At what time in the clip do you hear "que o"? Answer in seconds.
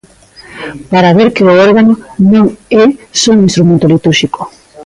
1.35-1.57